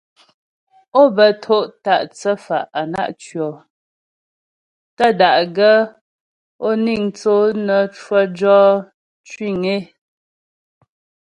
[0.99, 3.49] Ó bə to' ta' thə́fa' á na' tʉɔ,
[4.97, 5.77] tə́ da'gaə́
[6.65, 8.57] ó niŋ thə́ ǒ nə́ cwə jɔ
[9.29, 9.81] cwiŋ ée.